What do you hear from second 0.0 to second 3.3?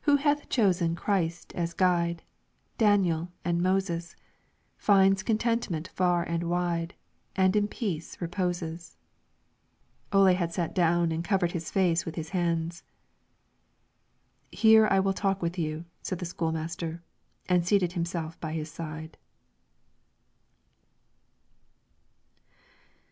Who hath chosen Christ as guide, Daniel